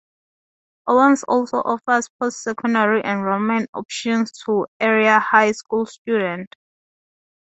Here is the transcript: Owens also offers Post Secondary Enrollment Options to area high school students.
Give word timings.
Owens 0.87 1.23
also 1.27 1.57
offers 1.57 2.09
Post 2.19 2.41
Secondary 2.41 3.03
Enrollment 3.05 3.69
Options 3.75 4.31
to 4.47 4.65
area 4.79 5.19
high 5.19 5.51
school 5.51 5.85
students. 5.85 6.51